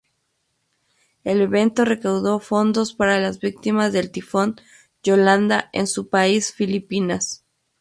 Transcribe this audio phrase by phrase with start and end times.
[1.23, 4.55] El evento recaudó fondos para las víctimas del tifón
[5.03, 7.45] Yolanda en su país Filipinas.